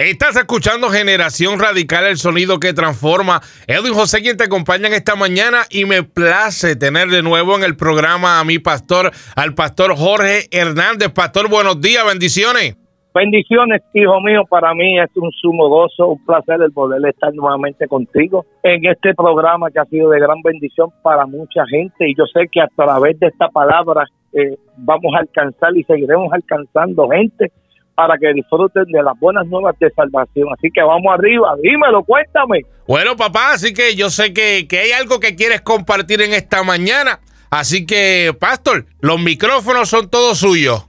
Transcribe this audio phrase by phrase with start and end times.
[0.00, 3.40] Estás escuchando Generación Radical, el sonido que transforma.
[3.66, 7.64] Edwin José, quien te acompaña en esta mañana y me place tener de nuevo en
[7.64, 11.08] el programa a mi pastor, al pastor Jorge Hernández.
[11.12, 12.78] Pastor, buenos días, bendiciones.
[13.12, 17.88] Bendiciones, hijo mío, para mí es un sumo gozo, un placer el poder estar nuevamente
[17.88, 22.24] contigo en este programa que ha sido de gran bendición para mucha gente y yo
[22.26, 27.50] sé que a través de esta palabra eh, vamos a alcanzar y seguiremos alcanzando gente
[27.98, 30.46] para que disfruten de las buenas nuevas de salvación.
[30.56, 32.60] Así que vamos arriba, dímelo, cuéntame.
[32.86, 36.62] Bueno, papá, así que yo sé que, que hay algo que quieres compartir en esta
[36.62, 37.18] mañana.
[37.50, 40.86] Así que, Pastor, los micrófonos son todos suyos.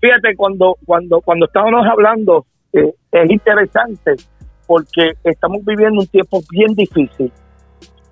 [0.00, 4.16] Fíjate, cuando, cuando, cuando estábamos hablando, eh, es interesante
[4.66, 7.30] porque estamos viviendo un tiempo bien difícil,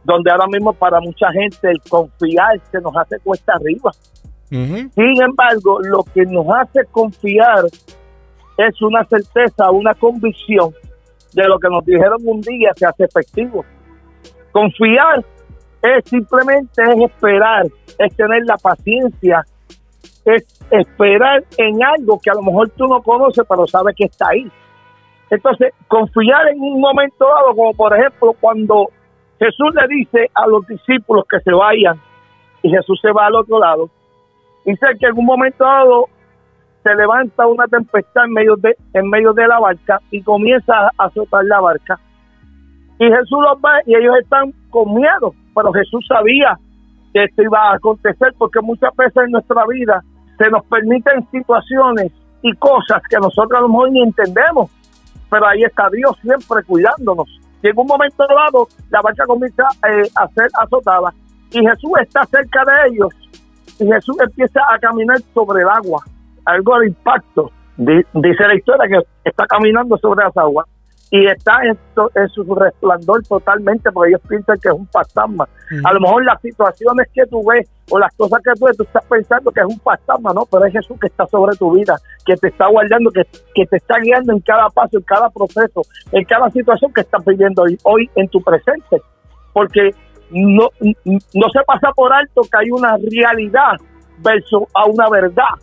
[0.05, 3.91] donde ahora mismo para mucha gente el confiar se nos hace cuesta arriba.
[4.49, 7.65] Sin embargo, lo que nos hace confiar
[8.57, 10.73] es una certeza, una convicción
[11.33, 13.65] de lo que nos dijeron un día se hace efectivo.
[14.53, 15.25] Confiar
[15.83, 17.67] es simplemente es esperar,
[17.99, 19.45] es tener la paciencia,
[20.25, 24.29] es esperar en algo que a lo mejor tú no conoces, pero sabes que está
[24.31, 24.51] ahí.
[25.31, 28.89] Entonces, confiar en un momento dado, como por ejemplo cuando
[29.39, 32.01] Jesús le dice a los discípulos que se vayan
[32.63, 33.91] y Jesús se va al otro lado,
[34.65, 36.07] dice que en un momento dado
[36.87, 41.07] se levanta una tempestad en medio de, en medio de la barca y comienza a
[41.07, 41.99] azotar la barca.
[43.01, 46.57] Y Jesús los ve y ellos están con miedo, pero Jesús sabía
[47.13, 50.01] que esto iba a acontecer porque muchas veces en nuestra vida
[50.39, 54.71] se nos permiten situaciones y cosas que nosotros a lo mejor ni entendemos,
[55.29, 57.29] pero ahí está Dios siempre cuidándonos.
[57.65, 61.13] Y en un momento dado la barca comienza eh, a ser azotada
[61.51, 63.13] y Jesús está cerca de ellos
[63.81, 66.05] y Jesús empieza a caminar sobre el agua
[66.47, 67.51] algo de impacto.
[67.77, 70.67] Dice la historia que está caminando sobre las aguas
[71.11, 71.79] y está en,
[72.31, 75.49] su resplandor totalmente porque ellos piensan que es un fantasma.
[75.85, 78.83] A lo mejor las situaciones que tú ves o las cosas que tú ves, tú
[78.83, 81.97] estás pensando que es un fantasma, no, pero es Jesús que está sobre tu vida,
[82.25, 83.23] que te está guardando, que,
[83.55, 87.25] que te está guiando en cada paso, en cada proceso, en cada situación que estás
[87.25, 89.01] viviendo hoy, hoy en tu presente.
[89.53, 89.91] Porque
[90.31, 93.77] no, no se pasa por alto que hay una realidad
[94.19, 95.55] versus a una verdad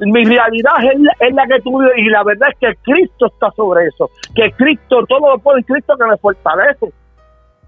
[0.00, 0.72] mi realidad
[1.20, 5.04] es la, que tú y la verdad es que Cristo está sobre eso, que Cristo,
[5.06, 6.92] todo lo puede Cristo que me fortalece.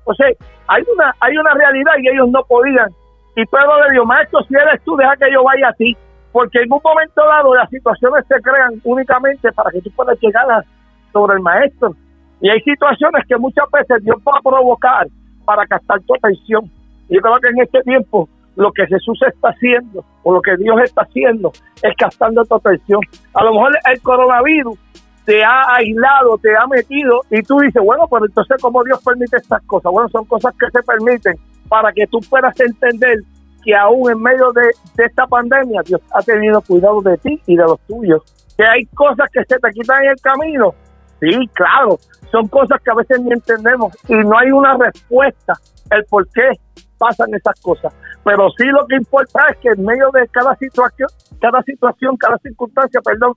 [0.04, 0.26] O sea,
[0.66, 2.88] hay una, hay una realidad y ellos no podían.
[3.36, 5.96] Y Pedro le dijo, maestro, si eres tú, deja que yo vaya a ti.
[6.32, 10.64] Porque en un momento dado las situaciones se crean únicamente para que tú puedas llegar
[11.12, 11.94] sobre el maestro.
[12.40, 15.06] Y hay situaciones que muchas veces Dios va a provocar
[15.44, 16.64] para captar tu atención.
[17.08, 20.56] Y yo creo que en este tiempo lo que Jesús está haciendo o lo que
[20.56, 21.52] Dios está haciendo
[21.82, 23.00] es captando tu atención.
[23.34, 24.78] A lo mejor el coronavirus
[25.24, 29.36] te ha aislado, te ha metido y tú dices, bueno, pero entonces ¿cómo Dios permite
[29.36, 29.92] estas cosas?
[29.92, 31.34] Bueno, son cosas que se permiten
[31.68, 33.18] para que tú puedas entender
[33.64, 34.70] que aún en medio de,
[35.04, 38.22] esta pandemia Dios ha tenido cuidado de ti y de los tuyos.
[38.56, 40.74] Que hay cosas que se te quitan en el camino.
[41.20, 41.98] Sí, claro,
[42.32, 45.54] son cosas que a veces ni entendemos y no hay una respuesta
[45.96, 46.50] el por qué
[46.98, 47.92] pasan esas cosas.
[48.24, 51.08] Pero sí lo que importa es que en medio de cada situación,
[51.40, 53.34] cada situación, cada circunstancia, perdón,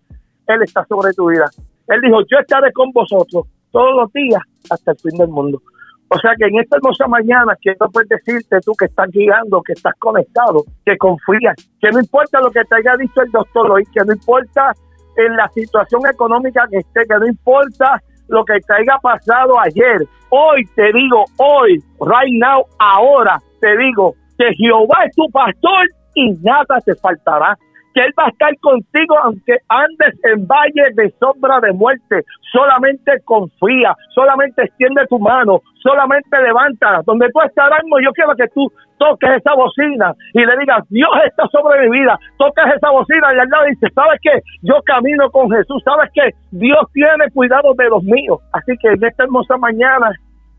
[0.48, 1.46] Él está sobre tu vida.
[1.88, 5.62] Él dijo, yo estaré con vosotros todos los días hasta el fin del mundo.
[6.08, 9.74] O sea que en esta hermosa mañana quiero pues decirte tú que estás guiando, que
[9.74, 13.84] estás conectado, que confías, que no importa lo que te haya dicho el doctor hoy,
[13.92, 14.72] que no importa
[15.18, 20.08] en la situación económica que esté, que no importa lo que te haya pasado ayer.
[20.30, 26.32] Hoy te digo, hoy, right now, ahora te digo, que Jehová es tu pastor y
[26.42, 27.58] nada te faltará.
[27.96, 32.24] Que Él va a estar contigo aunque andes en valle de sombra de muerte.
[32.52, 37.02] Solamente confía, solamente extiende tu mano, solamente levanta.
[37.06, 37.72] Donde tú estás
[38.04, 42.20] yo quiero que tú toques esa bocina y le digas, Dios está sobre mi vida.
[42.38, 44.42] Toques esa bocina y al lado dice, ¿sabes qué?
[44.62, 45.82] Yo camino con Jesús.
[45.84, 46.30] ¿Sabes qué?
[46.52, 48.40] Dios tiene cuidado de los míos.
[48.54, 50.12] Así que en esta hermosa mañana,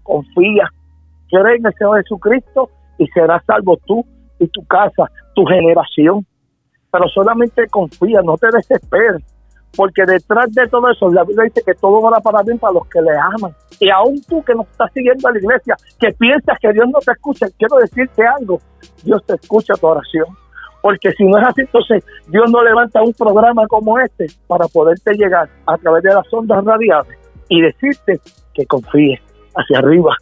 [0.02, 0.68] confía.
[1.28, 4.04] Cree en el Señor Jesucristo y serás salvo tú
[4.38, 6.24] y tu casa, tu generación.
[6.96, 9.22] Pero solamente confía, no te desesperes,
[9.76, 12.88] porque detrás de todo eso, la Biblia dice que todo va para bien para los
[12.88, 13.54] que le aman.
[13.78, 16.98] Y aún tú que no estás siguiendo a la iglesia, que piensas que Dios no
[17.00, 18.58] te escucha, quiero decirte algo,
[19.04, 20.24] Dios te escucha tu oración.
[20.80, 25.12] Porque si no es así, entonces Dios no levanta un programa como este para poderte
[25.12, 27.18] llegar a través de las ondas radiales
[27.50, 28.20] y decirte
[28.54, 29.20] que confíes
[29.54, 30.16] hacia arriba.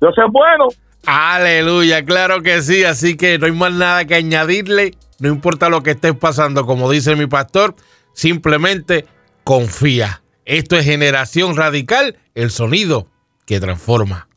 [0.00, 0.70] Dios es bueno
[1.06, 2.84] Aleluya, claro que sí.
[2.84, 4.92] Así que no hay más nada que añadirle.
[5.20, 7.76] No importa lo que estés pasando, como dice mi pastor,
[8.14, 9.06] simplemente
[9.44, 10.22] confía.
[10.46, 13.06] Esto es Generación Radical, el sonido
[13.44, 14.29] que transforma.